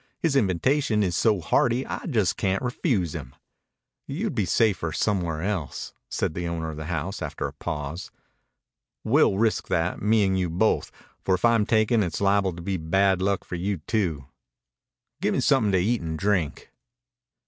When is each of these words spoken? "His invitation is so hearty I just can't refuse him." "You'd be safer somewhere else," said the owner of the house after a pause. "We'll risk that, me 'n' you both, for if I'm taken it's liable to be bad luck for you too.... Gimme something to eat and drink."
"His 0.17 0.35
invitation 0.35 1.03
is 1.03 1.15
so 1.15 1.39
hearty 1.41 1.85
I 1.85 2.07
just 2.07 2.35
can't 2.35 2.63
refuse 2.63 3.13
him." 3.13 3.35
"You'd 4.07 4.33
be 4.33 4.45
safer 4.45 4.91
somewhere 4.91 5.43
else," 5.43 5.93
said 6.09 6.33
the 6.33 6.47
owner 6.47 6.71
of 6.71 6.77
the 6.77 6.85
house 6.87 7.21
after 7.21 7.45
a 7.45 7.53
pause. 7.53 8.09
"We'll 9.03 9.37
risk 9.37 9.67
that, 9.67 10.01
me 10.01 10.25
'n' 10.25 10.35
you 10.37 10.49
both, 10.49 10.91
for 11.23 11.35
if 11.35 11.45
I'm 11.45 11.67
taken 11.67 12.01
it's 12.01 12.19
liable 12.19 12.53
to 12.53 12.63
be 12.63 12.77
bad 12.77 13.21
luck 13.21 13.43
for 13.43 13.53
you 13.53 13.77
too.... 13.85 14.25
Gimme 15.21 15.39
something 15.39 15.71
to 15.73 15.77
eat 15.77 16.01
and 16.01 16.17
drink." 16.17 16.71